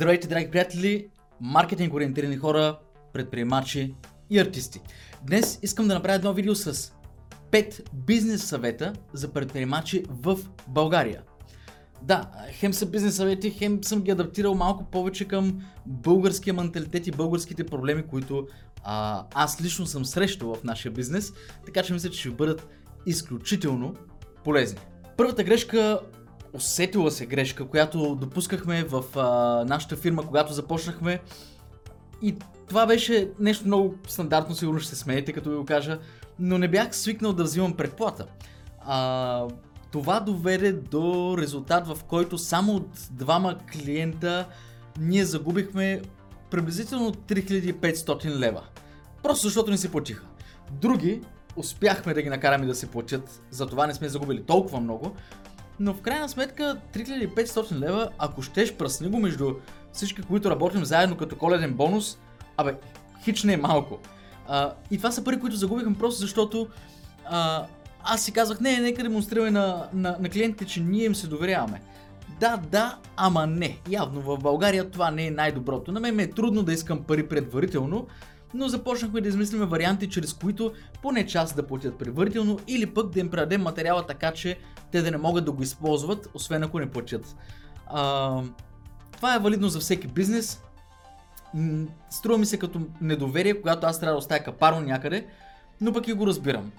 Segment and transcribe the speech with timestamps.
[0.00, 1.08] Здравейте, драги приятели,
[1.40, 2.78] маркетинг ориентирани хора,
[3.12, 3.94] предприемачи
[4.30, 4.80] и артисти.
[5.26, 6.92] Днес искам да направя едно видео с
[7.50, 11.22] 5 бизнес съвета за предприемачи в България.
[12.02, 17.10] Да, хем са бизнес съвети, хем съм ги адаптирал малко повече към българския менталитет и
[17.10, 18.46] българските проблеми, които
[18.84, 21.32] а, аз лично съм срещал в нашия бизнес,
[21.66, 22.68] така че мисля, че ще бъдат
[23.06, 23.94] изключително
[24.44, 24.78] полезни.
[25.16, 26.00] Първата грешка
[26.52, 31.20] усетила се грешка, която допускахме в а, нашата фирма, когато започнахме.
[32.22, 32.36] И
[32.68, 35.98] това беше нещо много стандартно, сигурно ще се смеете, като ви го кажа,
[36.38, 38.26] но не бях свикнал да взимам предплата.
[38.80, 39.46] А,
[39.92, 44.46] това доведе до резултат, в който само от двама клиента
[44.98, 46.02] ние загубихме
[46.50, 48.62] приблизително 3500 лева.
[49.22, 50.24] Просто защото не си платиха.
[50.70, 51.20] Други
[51.56, 55.16] успяхме да ги накараме да се платят, затова не сме загубили толкова много,
[55.80, 59.54] но в крайна сметка 3500 лева, ако щеш пръсни го между
[59.92, 62.18] всички, които работим заедно като коледен бонус,
[62.56, 62.74] абе,
[63.24, 63.98] хич не е малко.
[64.48, 66.68] А, и това са пари, които загубихме просто защото
[67.24, 67.66] а,
[68.02, 71.82] аз си казах, не, нека демонстрираме на, на, на клиентите, че ние им се доверяваме.
[72.40, 73.78] Да, да, ама не.
[73.90, 75.92] Явно в България това не е най-доброто.
[75.92, 78.06] На мен ми е трудно да искам пари предварително,
[78.54, 83.20] но започнахме да измислиме варианти, чрез които поне част да платят предварително или пък да
[83.20, 84.58] им предадем материала така, че
[84.92, 87.36] те да не могат да го използват, освен ако не платят.
[87.86, 88.42] А,
[89.12, 90.62] това е валидно за всеки бизнес.
[92.10, 95.26] Струва ми се като недоверие, когато аз трябва да оставя капарно някъде,
[95.80, 96.72] но пък и го разбирам.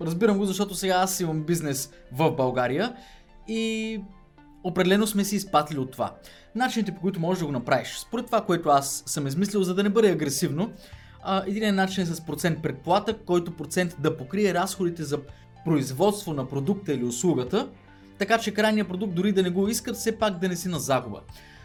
[0.00, 2.96] Разбирам го, защото сега аз имам бизнес в България
[3.48, 4.00] и
[4.64, 6.14] определено сме си изпатили от това.
[6.54, 7.98] Начините по които можеш да го направиш.
[7.98, 10.72] Според това, което аз съм измислил, за да не бъде агресивно,
[11.46, 15.18] един начин е с процент предплата, който процент да покрие разходите за
[15.64, 17.68] производство на продукта или услугата,
[18.18, 20.78] така че крайният продукт дори да не го искат, все пак да не си на
[20.78, 21.20] загуба.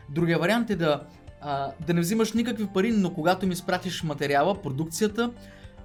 [0.09, 1.03] Другия вариант е да,
[1.41, 5.31] а, да не взимаш никакви пари, но когато им изпратиш материала, продукцията,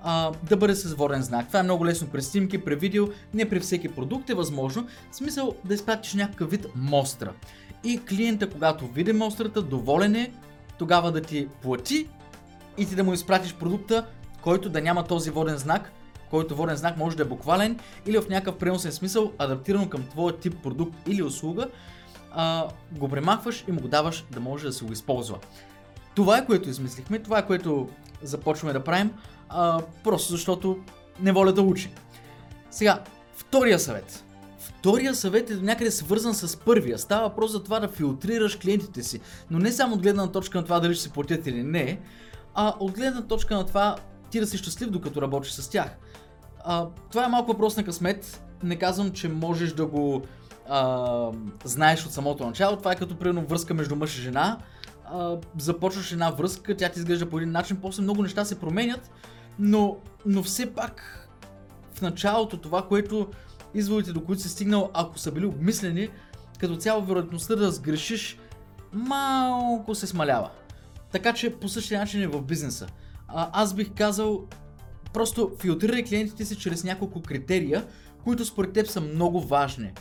[0.02, 1.46] а, да бъде с воден знак.
[1.46, 4.86] Това е много лесно при снимки, при видео, не при всеки продукт е възможно.
[5.10, 7.32] В смисъл да изпратиш някакъв вид мостра.
[7.84, 10.32] И клиента, когато види мострата, доволен е,
[10.78, 12.08] тогава да ти плати
[12.78, 14.06] и ти да му изпратиш продукта,
[14.42, 15.92] който да няма този воден знак,
[16.30, 20.36] който воден знак може да е буквален или в някакъв преносен смисъл, адаптирано към твоя
[20.36, 21.68] тип продукт или услуга,
[22.32, 25.38] а, го премахваш и му го даваш да може да се го използва.
[26.14, 27.88] Това е което измислихме, това е което
[28.22, 29.10] започваме да правим,
[29.48, 30.78] а, просто защото
[31.20, 31.90] неволята учи.
[32.70, 33.02] Сега,
[33.34, 34.24] втория съвет.
[34.58, 36.98] Втория съвет е до някъде свързан с първия.
[36.98, 39.20] Става въпрос за това да филтрираш клиентите си.
[39.50, 42.00] Но не само от гледна точка на това дали ще се платят или не,
[42.54, 43.96] а от гледна точка на това
[44.30, 45.96] ти да си щастлив докато работиш с тях.
[46.64, 48.42] А, това е малко въпрос на късмет.
[48.62, 50.22] Не казвам, че можеш да го
[50.68, 51.30] а,
[51.64, 52.76] знаеш от самото начало.
[52.76, 54.58] Това е като примерно връзка между мъж и жена.
[55.04, 59.10] А, започваш една връзка, тя ти изглежда по един начин, после много неща се променят,
[59.58, 59.96] но,
[60.26, 61.26] но все пак
[61.94, 63.28] в началото това, което
[63.74, 66.08] изводите до които си стигнал, ако са били обмислени,
[66.58, 68.38] като цяло вероятността да сгрешиш
[68.92, 70.50] малко се смалява.
[71.12, 72.86] Така че по същия начин е в бизнеса.
[73.34, 74.46] А, аз бих казал,
[75.12, 77.86] просто филтрирай клиентите си чрез няколко критерия,
[78.24, 79.92] които според теб са много важни.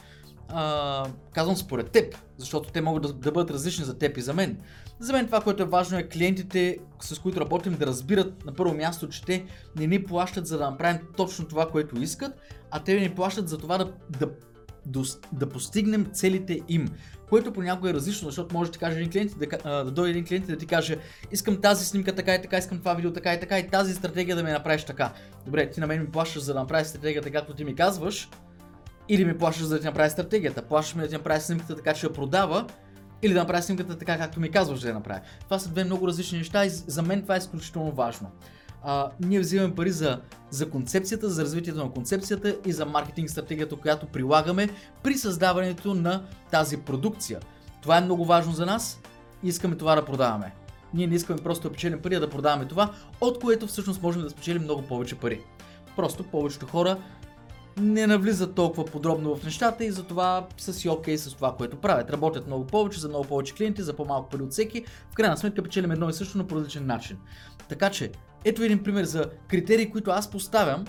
[0.48, 4.34] А, казвам според теб, защото те могат да, да бъдат различни за теб и за
[4.34, 4.58] мен.
[5.00, 8.74] За мен това, което е важно е клиентите, с които работим, да разбират на първо
[8.74, 9.46] място, че те
[9.76, 12.40] не ни плащат за да направим точно това, което искат,
[12.72, 14.30] а те ни плащат за това да, да,
[15.34, 16.90] да, постигнем целите им
[17.30, 20.26] което понякога е различно, защото може да ти каже един клиент, да, да дойде един
[20.26, 20.98] клиент и да ти каже,
[21.32, 24.36] искам тази снимка така и така, искам това видео така и така и тази стратегия
[24.36, 25.14] да ме направиш така.
[25.46, 28.30] Добре, ти на мен ми плащаш за да направиш стратегията както ти ми казваш,
[29.10, 30.62] или ми плащаш за да ти направи стратегията.
[30.62, 32.66] Плащаш ми да ти направи снимката така, че я продава,
[33.22, 35.20] или да направи снимката така, както ми казваш да я направи.
[35.44, 38.32] Това са две много различни неща и за мен това е изключително важно
[38.84, 43.76] а, ние взимаме пари за, за концепцията, за развитието на концепцията и за маркетинг стратегията,
[43.76, 44.70] която прилагаме
[45.04, 47.40] при създаването на тази продукция.
[47.82, 49.02] Това е много важно за нас
[49.44, 50.54] и искаме това да продаваме.
[50.94, 54.22] Ние не искаме просто да печелим пари, а да продаваме това, от което всъщност можем
[54.22, 55.42] да спечелим много повече пари.
[55.96, 56.98] Просто повечето хора
[57.78, 61.78] не навлизат толкова подробно в нещата и затова са си окей okay с това, което
[61.78, 62.10] правят.
[62.10, 64.86] Работят много повече, за много повече клиенти, за по-малко пари от всеки.
[65.12, 67.18] В крайна сметка печелим едно и също, но по различен начин.
[67.70, 68.12] Така че,
[68.46, 70.86] ето един пример за критерии, които аз поставям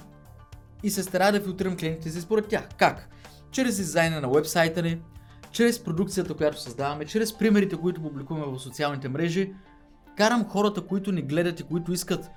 [0.82, 2.68] и се старая да филтрирам клиентите си според тях.
[2.76, 3.08] Как?
[3.50, 5.02] Чрез дизайна на вебсайта ни,
[5.52, 9.52] чрез продукцията, която създаваме, чрез примерите, които публикуваме в социалните мрежи,
[10.16, 12.30] карам хората, които ни гледат и които искат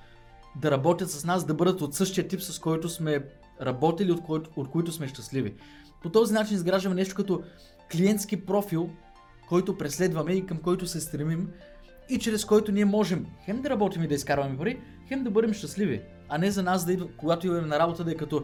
[0.62, 3.26] да работят с нас, да бъдат от същия тип, с който сме
[3.62, 5.56] работили, от, който, от които сме щастливи.
[6.04, 7.44] По този начин изграждаме нещо като
[7.92, 8.90] клиентски профил,
[9.50, 11.50] който преследваме и към който се стремим
[12.10, 15.54] и чрез който ние можем хем да работим и да изкарваме пари, хем да бъдем
[15.54, 16.02] щастливи.
[16.30, 18.44] А не за нас да идва, когато идваме на работа да е като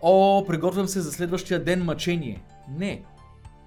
[0.00, 2.42] О, приготвям се за следващия ден мъчение.
[2.68, 3.02] Не.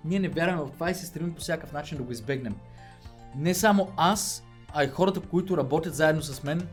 [0.06, 2.56] Ние не вярваме в това и се стремим по всякакъв начин да го избегнем.
[3.36, 4.44] Не само аз,
[4.74, 6.68] а и хората, които работят заедно с мен,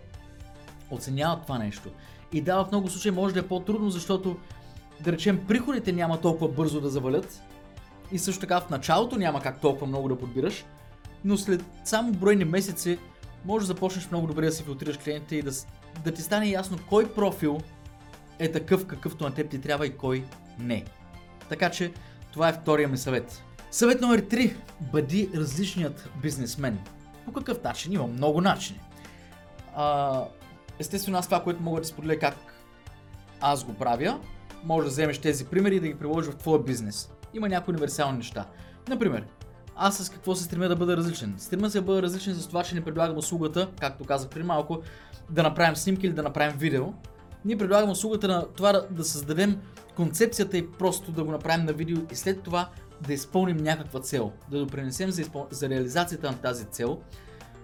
[0.90, 1.90] оценяват това нещо.
[2.32, 4.36] И да, в много случаи може да е по-трудно, защото,
[5.00, 7.42] да речем, приходите няма толкова бързо да завалят.
[8.12, 10.64] И също така в началото няма как толкова много да подбираш.
[11.26, 12.98] Но след само бройни месеци
[13.44, 15.50] може да започнеш много добре да си филтрираш клиентите и да,
[16.04, 17.58] да ти стане ясно кой профил
[18.38, 20.24] е такъв какъвто на теб ти трябва и кой
[20.58, 20.84] не.
[21.48, 21.92] Така че
[22.32, 23.42] това е втория ми съвет.
[23.70, 24.56] Съвет номер 3.
[24.80, 26.78] Бъди различният бизнесмен.
[27.24, 27.92] По какъв начин?
[27.92, 28.80] Има много начини.
[29.74, 30.22] А,
[30.78, 32.36] естествено, аз това, което мога да споделя как
[33.40, 34.20] аз го правя,
[34.64, 37.10] може да вземеш тези примери и да ги приложиш в твоя бизнес.
[37.34, 38.46] Има някои универсални неща.
[38.88, 39.24] Например,
[39.76, 41.34] аз с какво се стремя да бъда различен?
[41.38, 44.82] Стремя се да бъда различен с това, че не предлагам услугата, както казах преди малко,
[45.30, 46.84] да направим снимки или да направим видео.
[47.44, 49.60] Ние предлагаме услугата на това да, да създадем
[49.96, 52.68] концепцията и просто да го направим на видео и след това
[53.06, 55.46] да изпълним някаква цел, да допринесем за, изпъл...
[55.50, 57.00] за реализацията на тази цел.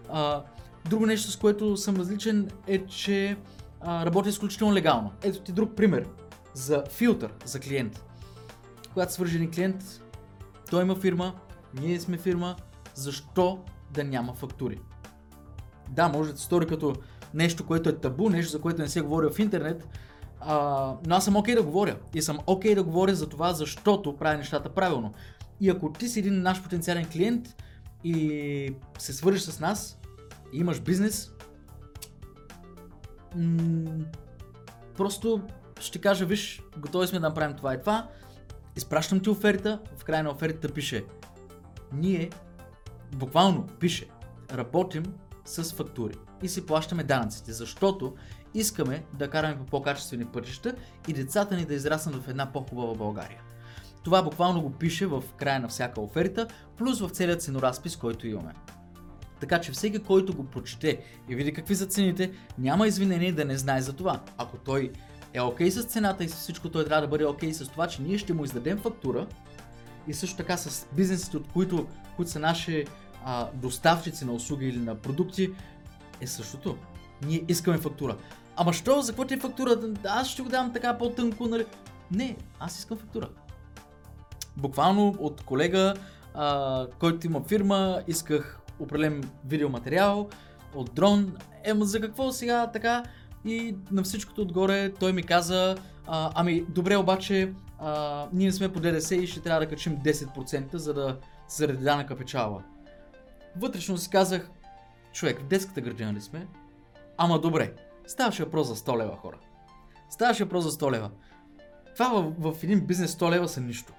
[0.09, 0.43] А,
[0.89, 3.37] друго нещо, с което съм различен е, че
[3.81, 5.13] а, работя изключително легално.
[5.23, 6.07] Ето ти друг пример
[6.55, 8.05] за филтър за клиент.
[8.93, 10.03] Когато свържени клиент,
[10.71, 11.35] той има фирма,
[11.81, 12.57] ние сме фирма,
[12.95, 14.81] защо да няма фактури?
[15.89, 16.95] Да, може да се стори като
[17.35, 19.89] нещо, което е табу, нещо, за което не се говори в интернет,
[20.41, 21.97] а, но аз съм окей okay да говоря.
[22.15, 25.13] И съм окей okay да говоря за това, защото правя нещата правилно.
[25.61, 27.63] И ако ти си един наш потенциален клиент
[28.05, 29.99] и се свържиш с нас,
[30.53, 31.33] и имаш бизнес,
[33.37, 34.05] м-
[34.97, 35.43] просто
[35.81, 38.09] ще кажа, виж, готови сме да направим това и това,
[38.77, 41.05] изпращам ти оферта, в края на офертата пише,
[41.95, 42.31] ние,
[43.17, 44.09] буквално пише,
[44.53, 45.03] работим
[45.45, 48.15] с фактури и си плащаме данъците, защото
[48.55, 50.75] искаме да караме по по-качествени пътища
[51.09, 53.41] и децата ни да израснат в една по-хубава България.
[54.03, 56.47] Това буквално го пише в края на всяка оферта,
[56.77, 58.55] плюс в целият ценоразпис, който имаме.
[59.41, 63.59] Така че всеки, който го прочете и види какви са цените, няма извинение да не
[63.59, 64.21] знае за това.
[64.39, 64.93] Ако той
[65.35, 67.69] е окей okay с цената и с всичко, той трябва да бъде окей okay с
[67.69, 69.27] това, че ние ще му издадем фактура
[70.09, 72.85] и също така с бизнесите, от които, които са наши
[73.25, 75.51] а, доставчици на услуги или на продукти,
[76.21, 76.77] е същото.
[77.27, 78.17] Ние искаме фактура.
[78.57, 79.77] Ама що, за какво ти е фактура?
[80.05, 81.67] Аз ще го дам така по-тънко, нали?
[82.11, 83.29] Не, аз искам фактура.
[84.57, 85.95] Буквално от колега,
[86.35, 90.29] а, който има фирма, исках определен видеоматериал
[90.75, 91.37] от дрон.
[91.65, 93.03] Ема за какво сега така?
[93.45, 95.77] И на всичкото отгоре той ми каза,
[96.07, 97.53] а, ами добре обаче,
[97.83, 101.19] а, ние сме по ДДС и ще трябва да качим 10% за да
[101.49, 102.63] заради данъка печала.
[103.57, 104.51] Вътрешно си казах,
[105.13, 106.47] човек, в детската градина ли сме?
[107.17, 107.73] Ама добре,
[108.07, 109.37] ставаше въпрос за 100 лева хора.
[110.11, 111.11] Ставаше въпрос за 100 лева.
[111.95, 112.09] Това
[112.39, 113.93] в, в един бизнес 100 лева са нищо.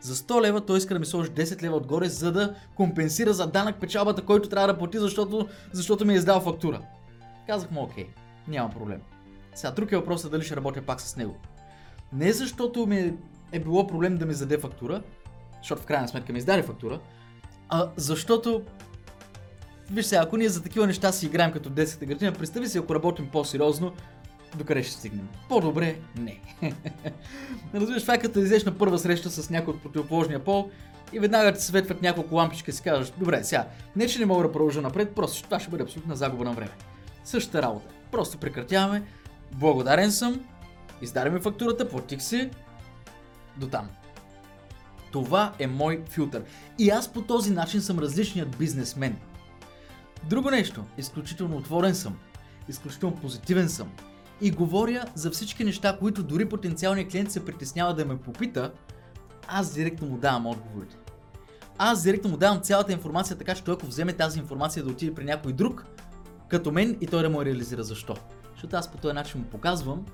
[0.00, 3.46] За 100 лева той иска да ми сложи 10 лева отгоре, за да компенсира за
[3.46, 6.80] данък печалбата, който трябва да плати, защото, защото ми е издал фактура.
[7.46, 8.08] Казах му, окей,
[8.48, 9.02] няма проблем.
[9.54, 11.36] Сега друг е въпросът дали ще работя пак с него.
[12.14, 13.12] Не защото ми
[13.52, 15.02] е било проблем да ми заде фактура,
[15.58, 17.00] защото в крайна сметка ми издаде фактура,
[17.68, 18.62] а защото
[19.90, 22.94] Виж сега, ако ние за такива неща си играем като детската градина, представи си ако
[22.94, 23.92] работим по-сериозно,
[24.56, 25.28] докъде ще стигнем?
[25.48, 26.40] По-добре не.
[27.74, 30.70] Разбираш, това е като излезеш на първа среща с някой от противоположния пол
[31.12, 33.66] и веднага ти светват няколко лампички и си казваш, добре, сега,
[33.96, 36.70] не че не мога да продължа напред, просто това ще бъде абсолютна загуба на време.
[37.24, 37.86] Същата работа.
[38.10, 39.02] Просто прекратяваме,
[39.52, 40.40] благодарен съм,
[41.04, 42.50] издаде ми фактурата, платих си,
[43.56, 43.88] до там.
[45.12, 46.44] Това е мой филтър.
[46.78, 49.16] И аз по този начин съм различният бизнесмен.
[50.28, 52.18] Друго нещо, изключително отворен съм,
[52.68, 53.90] изключително позитивен съм
[54.40, 58.72] и говоря за всички неща, които дори потенциалният клиент се притеснява да ме попита,
[59.48, 60.96] аз директно му давам отговорите.
[61.78, 65.14] Аз директно му давам цялата информация, така че той ако вземе тази информация да отиде
[65.14, 65.86] при някой друг,
[66.48, 68.16] като мен и той да му реализира защо.
[68.52, 70.06] Защото аз по този начин му показвам,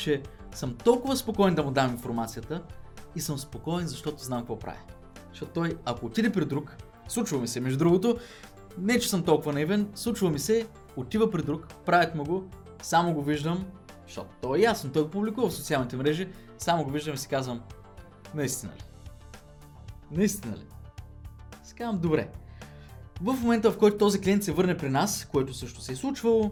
[0.00, 0.22] че
[0.54, 2.62] съм толкова спокоен да му дам информацията
[3.16, 4.78] и съм спокоен, защото знам какво правя.
[5.30, 6.76] Защото той, ако отиде при друг,
[7.08, 8.18] случва ми се, между другото,
[8.78, 10.66] не, че съм толкова наивен, случва ми се,
[10.96, 12.48] отива при друг, правят му го,
[12.82, 13.66] само го виждам,
[14.06, 16.28] защото то е ясно, той го публикува в социалните мрежи,
[16.58, 17.60] само го виждам и си казвам,
[18.34, 18.82] наистина ли?
[20.10, 20.66] Наистина ли?
[21.64, 22.28] Си казвам, добре.
[23.20, 26.50] В момента, в който този клиент се върне при нас, което също се е случвало,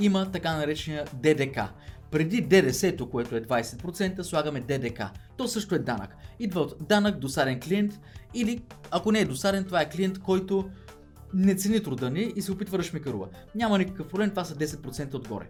[0.00, 1.58] има така наречения ДДК.
[2.10, 5.02] Преди ДДС-то, което е 20%, слагаме ДДК.
[5.36, 6.16] То също е данък.
[6.38, 8.00] Идва от данък досаден клиент
[8.34, 10.70] или ако не е досаден, това е клиент, който
[11.34, 13.28] не цени труда ни и се опитва да шмикарува.
[13.54, 15.48] Няма никакъв проблем, това са 10% отгоре.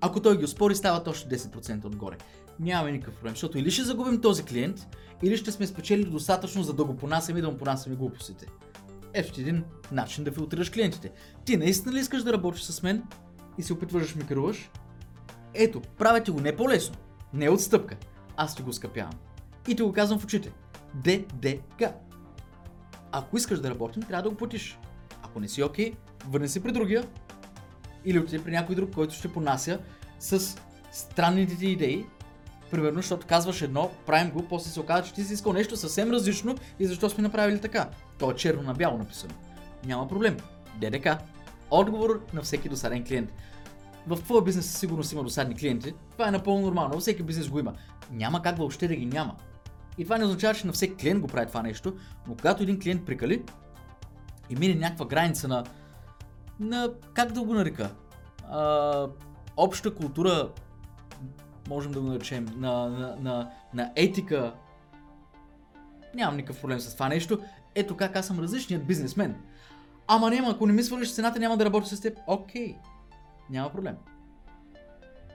[0.00, 2.16] Ако той ги оспори, стават още 10% отгоре.
[2.60, 4.86] Нямаме никакъв проблем, защото или ще загубим този клиент,
[5.22, 8.46] или ще сме спечелили достатъчно, за да го понасяме и да му понасяме глупостите.
[9.12, 11.12] Ето един начин да филтрираш клиентите.
[11.44, 13.02] Ти наистина ли искаш да работиш с мен
[13.58, 14.70] и се опитваш да шмикаруваш?
[15.54, 16.96] Ето, правя ти го не по-лесно,
[17.32, 17.96] не е отстъпка.
[18.36, 19.14] Аз ти го скъпявам.
[19.68, 20.52] И ти го казвам в очите.
[20.94, 21.82] ДДК.
[23.12, 24.78] Ако искаш да работим, трябва да го платиш.
[25.22, 25.96] Ако не си окей, okay,
[26.28, 27.04] върни се при другия
[28.04, 29.80] или отиде при някой друг, който ще понася
[30.18, 30.58] с
[30.92, 32.06] странните ти идеи.
[32.70, 36.10] Примерно, защото казваш едно, правим го, после се оказва, че ти си искал нещо съвсем
[36.10, 37.88] различно и защо сме направили така.
[38.18, 39.34] То е черно на бяло написано.
[39.84, 40.36] Няма проблем.
[40.80, 41.08] ДДК.
[41.70, 43.32] Отговор на всеки досаден клиент.
[44.06, 45.94] В твоя бизнес със сигурност има досадни клиенти.
[46.12, 46.92] Това е напълно нормално.
[46.92, 47.72] Във всеки бизнес го има.
[48.10, 49.36] Няма как въобще да ги няма.
[49.98, 51.94] И това не означава, че на всеки клиент го прави това нещо,
[52.28, 53.44] но когато един клиент прикали
[54.50, 55.64] и мине някаква граница на,
[56.60, 57.90] на как да го нарека,
[58.50, 59.06] а,
[59.56, 60.50] обща култура,
[61.68, 64.54] можем да го наречем, на, на, на, на етика,
[66.14, 67.38] нямам никакъв проблем с това нещо.
[67.74, 69.36] Ето как аз съм различният бизнесмен.
[70.06, 72.18] Ама няма, ако не ми свалиш цената, няма да работя с теб.
[72.26, 72.76] Окей.
[73.50, 73.96] Няма проблем.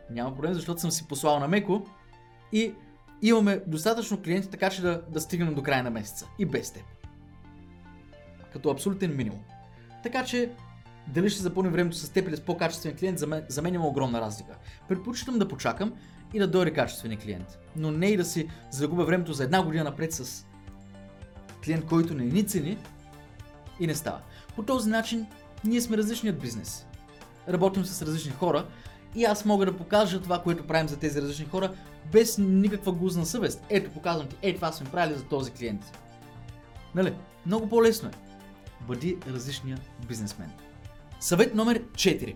[0.09, 1.85] Няма проблем, защото съм си послал на Меко
[2.51, 2.73] и
[3.21, 6.27] имаме достатъчно клиенти, така че да, да стигнем до края на месеца.
[6.39, 6.83] И без теб.
[8.53, 9.39] Като абсолютен минимум.
[10.03, 10.51] Така че,
[11.07, 13.87] дали ще запълним времето с теб или с по-качествен клиент, за мен, за мен има
[13.87, 14.55] огромна разлика.
[14.87, 15.93] Предпочитам да почакам
[16.33, 17.59] и да дойде качествен клиент.
[17.75, 20.45] Но не и да си загубя времето за една година напред с
[21.65, 22.77] клиент, който не ни цени
[23.79, 24.21] и не става.
[24.55, 25.27] По този начин
[25.65, 26.85] ние сме различният бизнес.
[27.49, 28.65] Работим с различни хора
[29.15, 31.73] и аз мога да покажа това, което правим за тези различни хора,
[32.11, 33.63] без никаква гузна съвест.
[33.69, 35.97] Ето, показвам ти, ето това сме правили за този клиент.
[36.95, 37.13] Нали?
[37.45, 38.11] Много по-лесно е.
[38.87, 40.51] Бъди различния бизнесмен.
[41.19, 42.35] Съвет номер 4.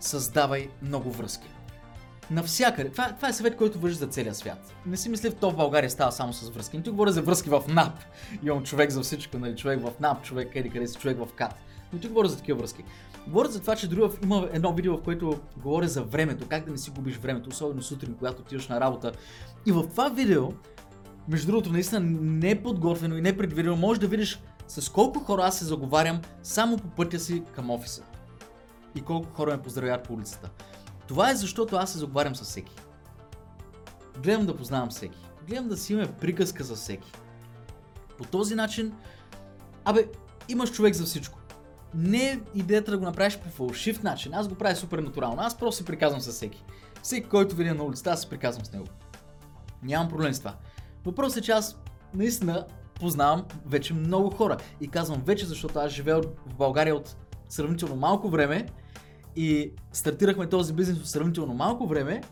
[0.00, 1.48] Създавай много връзки.
[2.30, 2.90] Навсякъде.
[2.90, 4.74] Това, това е съвет, който въжи за целия свят.
[4.86, 6.76] Не си мисля, то в България става само с връзки.
[6.76, 7.98] Не ти говоря за връзки в НАП.
[8.42, 9.56] Имам човек за всичко, нали?
[9.56, 11.54] човек в НАП, човек къде къде си, човек в КАТ.
[11.92, 12.84] Но ти говоря за такива връзки.
[13.26, 16.70] Говоря за това, че друга има едно видео, в което говоря за времето, как да
[16.70, 19.12] не си губиш времето, особено сутрин, когато отиваш на работа.
[19.66, 20.48] И в това видео,
[21.28, 25.20] между другото, наистина не е подготвено и не е предвидено, може да видиш с колко
[25.20, 28.02] хора аз се заговарям само по пътя си към офиса.
[28.94, 30.50] И колко хора ме поздравят по улицата.
[31.08, 32.74] Това е защото аз се заговарям с всеки.
[34.22, 35.18] Гледам да познавам всеки.
[35.48, 37.12] Гледам да си имаме приказка за всеки.
[38.18, 38.92] По този начин,
[39.84, 40.08] абе,
[40.48, 41.39] имаш човек за всичко
[41.94, 44.34] не идеята да го направиш по фалшив начин.
[44.34, 45.42] Аз го правя супер натурално.
[45.42, 46.64] Аз просто се приказвам с всеки.
[47.02, 48.86] Всеки, който видя на улицата, аз се приказвам с него.
[49.82, 50.54] Нямам проблем с това.
[51.04, 51.76] Въпросът е, че аз
[52.14, 54.56] наистина познавам вече много хора.
[54.80, 57.16] И казвам вече, защото аз живея в България от
[57.48, 58.66] сравнително малко време
[59.36, 62.22] и стартирахме този бизнес от сравнително малко време,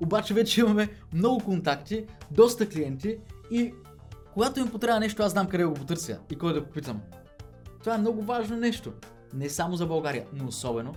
[0.00, 3.18] обаче вече имаме много контакти, доста клиенти
[3.50, 3.74] и
[4.34, 7.00] когато им потрябва нещо, аз знам къде го потърся и кой да попитам.
[7.80, 8.92] Това е много важно нещо.
[9.34, 10.94] Не само за България, но особено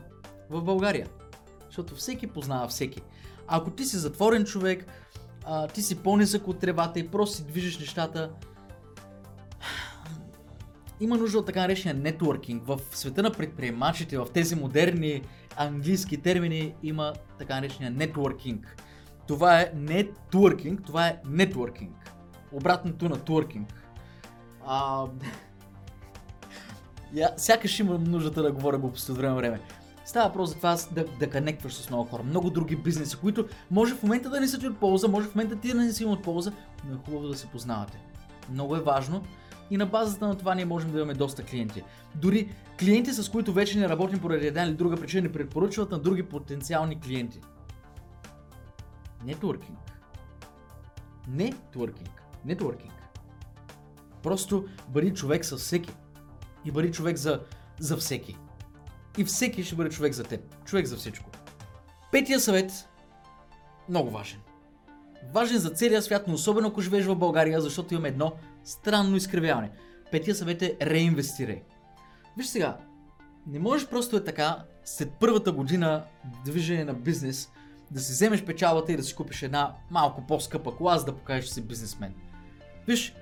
[0.50, 1.07] в България.
[1.65, 3.01] Защото всеки познава всеки.
[3.47, 4.85] Ако ти си затворен човек,
[5.45, 8.31] а, ти си по-нисък от тревата и просто си движиш нещата,
[11.00, 12.65] има нужда от така наречения нетворкинг.
[12.65, 15.21] В света на предприемачите, в тези модерни
[15.57, 18.83] английски термини има така наречения нетворкинг.
[19.27, 22.13] Това е не творкинг, това е нетворкинг.
[22.51, 23.73] Обратното на творкинг.
[24.65, 25.05] А,
[27.13, 29.59] я, сякаш имам нуждата да говоря глупости от време време.
[30.05, 32.23] Става въпрос за това да, да конектваш с много хора.
[32.23, 35.35] Много други бизнеси, които може в момента да не са ти от полза, може в
[35.35, 36.51] момента ти да не си от полза,
[36.85, 37.99] но е хубаво да се познавате.
[38.51, 39.23] Много е важно
[39.71, 41.83] и на базата на това ние можем да имаме доста клиенти.
[42.15, 45.99] Дори клиенти, с които вече не работим поради една или друга причина, не препоръчват на
[45.99, 47.39] други потенциални клиенти.
[49.25, 49.79] Нетворкинг.
[51.27, 52.23] Нетворкинг.
[52.45, 52.93] Нетворкинг.
[54.23, 55.91] Просто бъди човек със всеки
[56.65, 57.41] и бъди човек за,
[57.79, 58.37] за всеки.
[59.17, 60.65] И всеки ще бъде човек за теб.
[60.65, 61.29] Човек за всичко.
[62.11, 62.89] Петия съвет,
[63.89, 64.39] много важен.
[65.33, 69.71] Важен за целия свят, но особено ако живееш в България, защото имаме едно странно изкривяване.
[70.11, 71.63] Петия съвет е реинвестирай.
[72.37, 72.77] Виж сега,
[73.47, 76.03] не можеш просто е така, след първата година
[76.45, 77.51] движение на бизнес,
[77.91, 81.45] да си вземеш печалата и да си купиш една малко по-скъпа кола, за да покажеш,
[81.45, 82.13] че си бизнесмен.
[82.87, 83.15] Виж,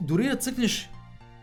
[0.00, 0.90] дори да цъкнеш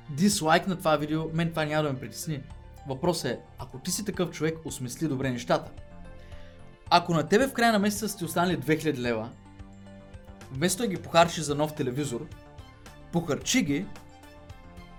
[0.10, 2.42] дислайк на това видео, мен това няма да ме притесни.
[2.88, 5.72] Въпросът е, ако ти си такъв човек, осмисли добре нещата.
[6.90, 9.30] Ако на тебе в края на месеца сте останали 2000 лева,
[10.52, 12.28] вместо да ги похарчиш за нов телевизор,
[13.12, 13.86] похарчи ги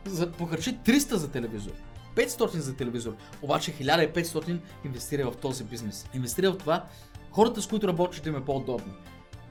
[0.04, 1.72] за, похарчи 300 за телевизор.
[2.16, 3.16] 500 за телевизор.
[3.42, 6.06] Обаче 1500 инвестира в този бизнес.
[6.14, 6.84] Инвестира в това
[7.30, 8.94] хората, с които работиш да им е по-удобно.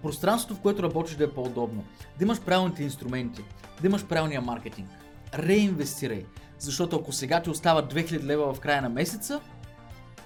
[0.02, 1.84] Пространството, в което работиш да е по-удобно.
[2.20, 3.44] Да имаш правилните инструменти.
[3.82, 4.90] Да имаш правилния маркетинг.
[5.38, 6.26] Реинвестирай.
[6.60, 9.42] Защото ако сега ти остават 2000 лева в края на месеца,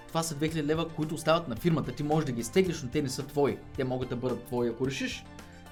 [0.08, 1.92] това са 2000 лева, които остават на фирмата.
[1.92, 3.58] Ти можеш да ги изтеглиш, но те не са твои.
[3.76, 5.24] Те могат да бъдат твои, ако решиш.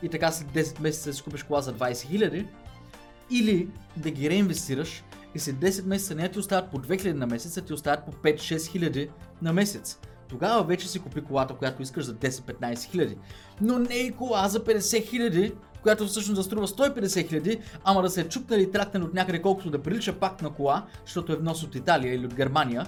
[0.02, 2.46] И така след 10 месеца си купиш кола за 20 000.
[3.30, 5.04] Или да ги реинвестираш
[5.34, 8.12] и след 10 месеца не ти остават по 2000 на месец, а ти остават по
[8.12, 9.10] 5-6 хиляди
[9.42, 9.98] на месец.
[10.28, 13.16] Тогава вече си купи колата, която искаш за 10-15 хиляди.
[13.60, 18.10] Но не и кола за 50 хиляди, която всъщност да струва 150 хиляди, ама да
[18.10, 21.36] се е чупнали и тракнали от някъде колкото да прилича пак на кола, защото е
[21.36, 22.86] внос от Италия или от Германия,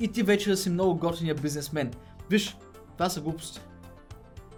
[0.00, 1.90] и ти вече да си много готиния бизнесмен.
[2.30, 2.56] Виж,
[2.92, 3.60] това са глупости.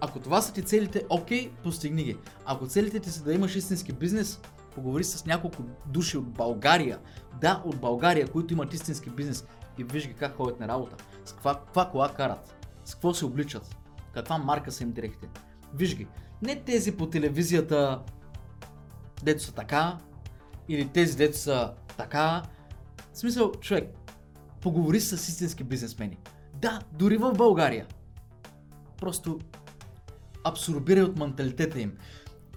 [0.01, 2.17] Ако това са ти целите, окей, постигни ги.
[2.45, 4.39] Ако целите ти са да имаш истински бизнес,
[4.75, 6.99] поговори с няколко души от България,
[7.41, 9.47] да, от България, които имат истински бизнес
[9.77, 13.25] и виж ги как ходят на работа, с каква, каква кола карат, с какво се
[13.25, 13.75] обличат,
[14.13, 15.29] каква марка са им дрехите.
[15.73, 16.07] Виж ги.
[16.41, 18.01] Не тези по телевизията,
[19.23, 19.97] дето са така,
[20.69, 22.43] или тези дето са така.
[23.13, 23.89] В смисъл, човек,
[24.61, 26.17] поговори с истински бизнесмени.
[26.53, 27.87] Да, дори в България.
[28.99, 29.39] Просто
[30.43, 31.97] абсорбирай от менталитета им.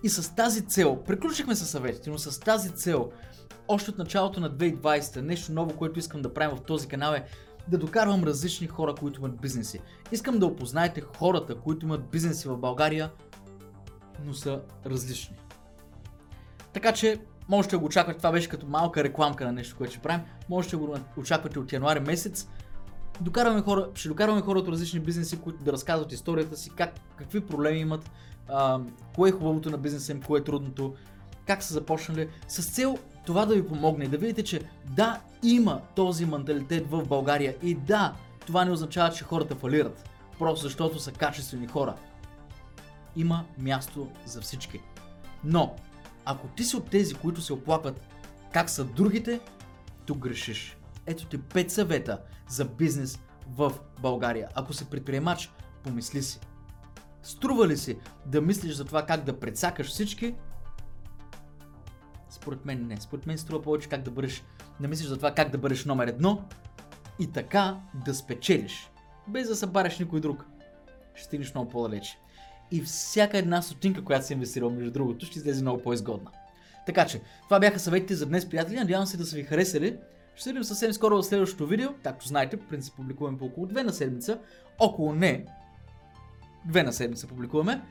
[0.02, 3.10] И с тази цел, приключихме със съветите, но с тази цел,
[3.68, 7.24] още от началото на 2020, нещо ново, което искам да правим в този канал е
[7.68, 9.80] да докарвам различни хора, които имат бизнеси.
[10.12, 13.10] Искам да опознаете хората, които имат бизнеси в България,
[14.24, 15.36] но са различни.
[16.72, 20.02] Така че, можете да го очаквате, това беше като малка рекламка на нещо, което ще
[20.02, 22.48] правим, можете да го очаквате от януари месец.
[23.20, 27.40] Докарваме хора, ще докарваме хора от различни бизнеси, които да разказват историята си, как, какви
[27.40, 28.10] проблеми имат,
[28.48, 28.80] а,
[29.14, 30.94] кое е хубавото на бизнеса им, кое е трудното,
[31.46, 36.26] как са започнали, с цел това да ви помогне да видите, че да, има този
[36.26, 38.14] менталитет в България и да,
[38.46, 40.08] това не означава, че хората фалират,
[40.38, 41.94] просто защото са качествени хора.
[43.16, 44.80] Има място за всички.
[45.44, 45.74] Но,
[46.24, 48.00] ако ти си от тези, които се оплакват
[48.52, 49.40] как са другите,
[50.06, 50.76] тук грешиш.
[51.06, 54.48] Ето ти 5 съвета за бизнес в България.
[54.54, 56.40] Ако си предприемач, помисли си.
[57.22, 60.34] Струва ли си да мислиш за това как да предсакаш всички?
[62.46, 62.96] Според мен не.
[62.96, 64.44] Според мен струва повече как да бъдеш,
[64.80, 66.42] да мислиш за това как да бъдеш номер едно
[67.18, 68.90] и така да спечелиш.
[69.28, 70.44] Без да събаряш никой друг.
[71.14, 72.18] Ще стигнеш много по-далече.
[72.70, 76.30] И всяка една сотинка, която си инвестирал, между другото, ще излезе много по-изгодна.
[76.86, 78.76] Така че, това бяха съветите за днес, приятели.
[78.76, 79.96] Надявам се да са ви харесали.
[80.34, 81.88] Ще се видим съвсем скоро в следващото видео.
[82.02, 84.38] Както знаете, по принцип публикуваме по около 2 на седмица.
[84.78, 85.46] Около не,
[86.64, 87.82] две на седмица публикуваме.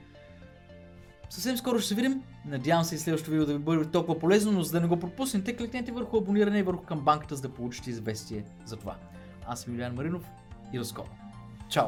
[1.36, 2.22] Съвсем скоро ще се видим.
[2.46, 5.00] Надявам се и следващото видео да ви бъде толкова полезно, но за да не го
[5.00, 8.96] пропуснете, кликнете върху абониране и върху камбанката, за да получите известие за това.
[9.48, 10.24] Аз съм Юлиан Маринов
[10.74, 11.10] и до скоро.
[11.70, 11.88] Чао!